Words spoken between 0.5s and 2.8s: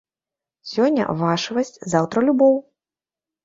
Сёння вашывасць, заўтра любоў.